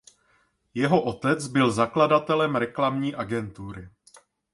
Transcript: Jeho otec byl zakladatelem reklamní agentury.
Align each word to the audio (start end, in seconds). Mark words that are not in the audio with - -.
Jeho 0.73 1.03
otec 1.03 1.47
byl 1.47 1.71
zakladatelem 1.71 2.55
reklamní 2.55 3.15
agentury. 3.15 3.89